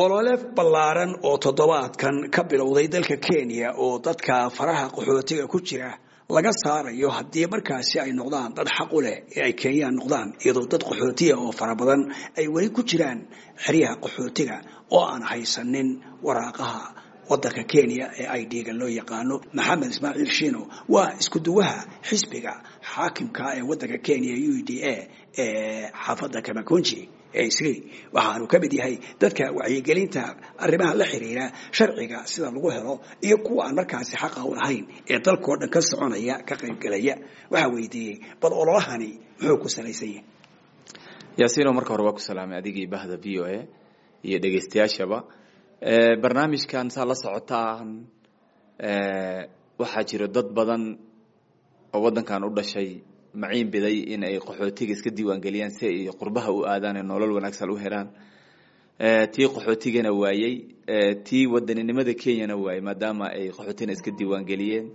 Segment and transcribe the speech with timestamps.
[0.00, 5.96] olole ballaaran oo toddobaadkan ka bilowday dalka kenya oo dadka faraha qaxootiga ku jira
[6.28, 10.68] laga saarayo haddii markaasi ay noqdaan dad xaq u leh ee ay kenyaan noqdaan iyadoo
[10.68, 13.24] dad qaxootiga oo fara badan ay weli ku jiraan
[13.64, 14.56] xeryaha qaxootiga
[14.92, 15.88] oo aan haysanin
[16.22, 16.92] waraaqaha
[17.30, 20.60] wadanka kenya ee i d-ga loo yaqaano maxamed ismaaciil shino.
[20.92, 22.52] Waa isku duwaha xisbiga
[22.92, 25.08] xaakimka ee wadanka kenya u d a
[25.40, 27.25] ee xaafadda kamakunji isri
[28.16, 30.22] waxaanu ka mid yahay dadka wacyigelinta
[30.64, 31.44] arrimaha la xiriira
[31.76, 32.94] sharciga sida lagu helo
[33.26, 37.14] iyo kuwa aan markaasi xaqa u lahayn ee dalkao dhan ka soconaya ka qaybgelaya
[37.52, 39.10] waxaa weydiiyey bal ololahani
[39.40, 40.24] muxuu ku salaysan yahay
[41.40, 43.56] yaasiino marka hore waa ku salaamay adigii bahda v o a
[44.28, 45.18] iyo dhegeystayaashaba.
[46.22, 47.88] Barnaamijkan saa la socotaan
[49.80, 50.82] waxaa jiro dad badan
[51.94, 52.90] oo waddankan u dhashay
[53.40, 57.70] maciin biday in ay qaxootiga iska diiwaangeliyaan si ay qurbaha u aadaan ee nolol wanaagsan
[57.70, 58.08] u helaan
[59.34, 60.54] tii qaxootigana waayey.
[61.26, 64.86] Tii wadaninimada kenyana waayey maadaama ay qaxootina iska diiwaangeliyeen.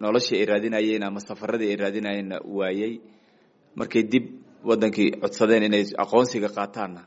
[0.00, 2.92] Noloshii ay raadinayeen ama safaradii ay raadinayeenna waayey.
[3.76, 4.24] Markay dib
[4.64, 7.02] wadankii codsadeen inay aqoonsiga qaataanna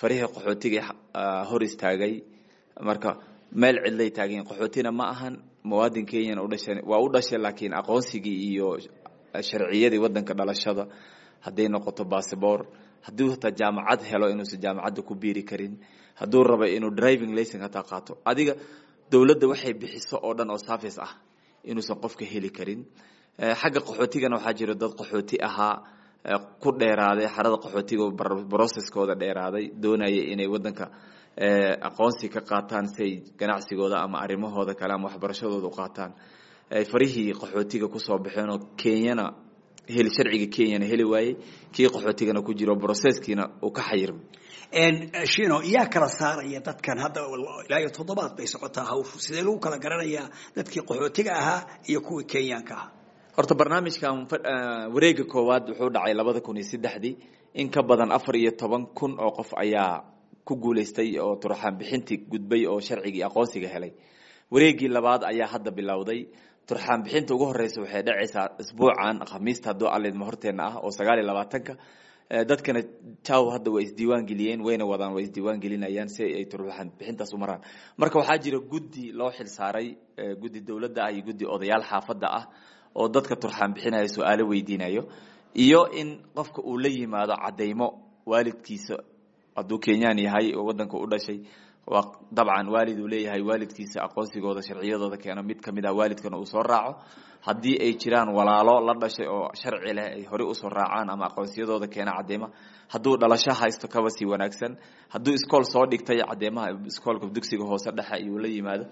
[0.00, 0.82] farihii qaxootiga
[1.50, 2.14] hor istaagay.
[2.88, 3.10] Marka
[3.60, 5.34] meel cidlay taageen qaxootina ma ahan
[5.64, 8.68] muwaadin kenyana udhasha waa u dhashay laakiin aqoonsigii iyo
[9.42, 10.84] sharciyadii wadanka dhalashada
[11.44, 12.60] hadday noqoto bassabor
[13.06, 15.74] hadduu hataa jaamacad helo inuusan jaamacadda ku biiri karin
[16.20, 18.12] hadduu raba inuu driving licen hataa qaato.
[18.30, 18.54] Adiga
[19.10, 21.12] dowladda waxay bixiso oo dhan oo service ah
[21.70, 22.80] inuusan qofka heli karin.
[23.60, 25.76] Xagga qaxootigana waxaa jiro dad qaxooti ahaa
[26.62, 28.04] ku dheeraaday xarada qaxootiga
[28.50, 30.84] broceskooda dheeraaday doonaya inay wadanka
[31.88, 36.12] aqoonsi ka qaataan si ay ganacsigooda ama arrimahooda kale ama waxbarashadooda u qaataan
[36.70, 39.24] farihii qaxootiga ku soo baxeen oo kenyana
[39.88, 41.34] heli sharciga kenyana heli waayey
[41.74, 44.24] kii qaxootigana ku jiro broceskiina uu ka xayirmay
[45.32, 47.20] shino yaa kala saaraya dadkan hadda
[47.68, 52.24] ilaa iyo toddobaad bay socotaa hawshu sidee lagu kala garanayaa dadkii qaxootiga ahaa iyo kuwii
[52.32, 52.90] kenyaanka ahaa?
[53.36, 54.26] Horta barnaamijkan
[54.94, 57.14] wareega koowaad wuxuu dhacay labada kun iyo saddexdii
[57.54, 60.04] in ka badan afar iyo toban kun oo qof ayaa
[60.44, 63.92] ku guuleystay oo turxaan bixintii gudbay oo sharcigii aqoonsiga helay.
[64.50, 66.20] Wareegii labaad ayaa hadda bilowday
[66.68, 71.26] turxaan bixinta ugu horeysa waxay dhacaysaa isbuucan khamiista hadduu alidma horteena ah oo sagaal iyo
[71.30, 71.72] labaatanka
[72.50, 72.80] dadkana
[73.26, 77.38] jaw hadda way isdiiwaan geliyeen wayna wadaan way isdiiwaan gelinayaan si ay turxaan bixintaas u
[77.42, 77.60] maraan.
[78.00, 79.88] Marka waxaa jira guddi loo xil saaray
[80.42, 82.44] guddi dowladda ah iyo guddi odayaal xaafadda ah
[82.98, 85.02] oo dadka turxaan bixinaya su'aalo weydiinayo
[85.64, 87.88] iyo in qofka uu la yimaado cadeymo
[88.30, 88.96] waalidkiisa
[89.56, 91.38] hadduu kenyaan yahay oo wadanka u dhashay.
[91.40, 91.46] waa
[92.36, 95.42] dabcan waalid uu leeyahay waalidkiisa aqoonsigooda sharciyadooda keeno.
[95.42, 96.92] Mid ka mid ah waalidkana uu raaco.
[97.46, 101.24] Haddii ay jiraan walaalo la dhashay oo sharci leh ay horey u soo raacaan ama
[101.30, 102.48] aqoonsiyadooda keena cadeyma
[102.92, 104.72] hadduu dhalasho haysto kaba sii wanaagsan.
[105.12, 108.84] Hadduu iskool soo dhigtay cadeemaha iskoolka dugsiga hoose dhexe iyuu la yimaado.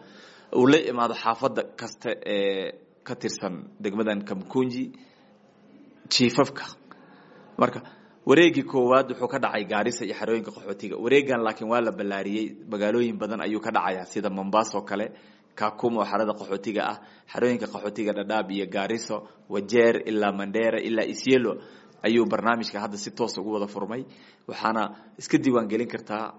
[0.60, 2.72] Uu la imaado xaafadda kasta ee
[3.06, 4.84] ka tirsan degmadan kamkunji
[6.12, 6.64] jiifafka
[7.60, 7.80] marka
[8.26, 10.96] wareegii koowaad wuxuu ka dhacay gaarisa iyo xarooyinka qaxootiga.
[10.98, 12.46] Wareegan laakiin waa la ballaariyey.
[12.70, 15.12] Magaalooyin badan ayuu ka dhacaya sida mombasa kale
[15.54, 16.98] kakum oo xarada qaxootiga ah
[17.32, 19.16] xarooyinka qaxootiga dhadhaab iyo gaariso
[19.48, 21.52] wajeer ilaa mandera ilaa isyelo
[22.02, 24.02] ayuu barnaamijka hadda si toos ugu wada furmay.
[24.48, 24.82] Waxaana
[25.18, 26.34] iska diiwaan gelin kartaa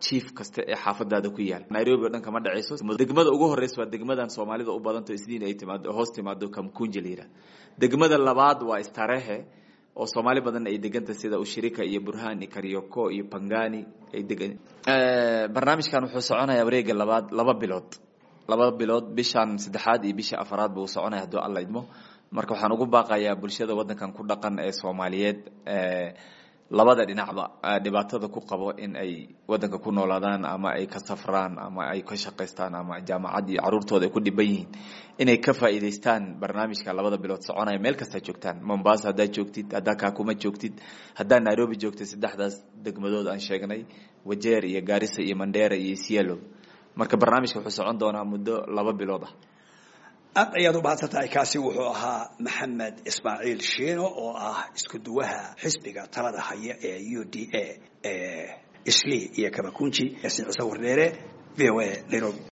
[0.00, 1.64] jiif kasta ee xaafadaada ku yaal.
[1.70, 2.76] Nairobi o dhan kama dhacayso.
[3.00, 7.08] Degmada ugu horeysa waa degmadan soomaalida u badanto isniin ay timaado hoos timaado kamkunji la
[7.08, 7.28] yidhaha
[7.80, 9.38] degmada labaad waa starehe
[9.98, 13.80] oo soomaali badan ay deganta sida ushirika iyo burhani karyoko iyo pangani
[14.14, 14.52] ay degan
[15.54, 17.90] barnaamijkan wuxuu soconayaa wareega labaad laba bilood.
[18.50, 21.82] Laba bilood bishan saddexaad iyo bisha afaraad buu soconaya hadduu alla idmo.
[22.36, 25.38] Marka waxaan ugu baaqayaa bulshada wadankan ku dhaqan ee soomaaliyeed
[26.70, 27.44] labada dhinacba
[27.84, 32.14] dhibaatada ku qabo in ay wadanka ku noolaadaan ama ay ka safraan ama ay ka
[32.16, 34.68] shaqaystaan ama jaamacad iyo caruurtooda ay ku dhiban yihiin.
[35.18, 38.62] Inay ka faa'iidaystaan barnaamijka labada bilood soconaya meel kastaa joogtaan.
[38.62, 40.78] Mombasa haddaad joogtid haddaa kaakuma joogtid
[41.18, 43.84] haddaa nairobi joogtid saddexdaas degmadood aan sheegnay
[44.24, 46.38] wajeer iyo gaarisa iyo mandera iyo sielo
[46.96, 49.32] marka barnaamijka wuxuu socon doonaa muddo laba bilood ah
[50.36, 55.40] aad ayaad u mahadsan tahay kaasi wuxuu ahaa maxamed ismaaciil shiino oo ah isku duwaha
[55.62, 57.64] xisbiga talada haya ee u d a
[58.04, 58.46] ee
[58.90, 61.06] isli iyo kamakunji yaasiin cise wardheere
[61.58, 62.40] v o a nairobi